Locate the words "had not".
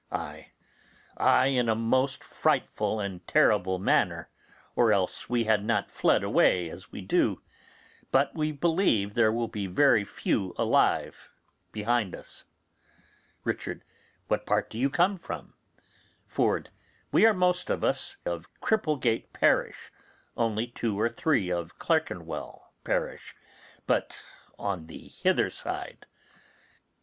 5.43-5.91